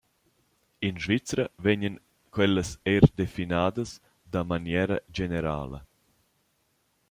In 0.87 0.95
Svizra 1.03 1.45
vegnan 1.65 1.97
quellas 2.33 2.71
eir 2.91 3.05
definadas 3.19 3.91
da 4.31 4.41
maniera 4.51 4.97
generala. 5.19 5.79